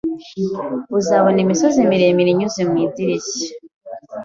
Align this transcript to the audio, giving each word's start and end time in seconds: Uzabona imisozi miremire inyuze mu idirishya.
Uzabona 0.99 1.37
imisozi 1.45 1.79
miremire 1.89 2.29
inyuze 2.31 2.61
mu 2.69 2.75
idirishya. 2.85 3.49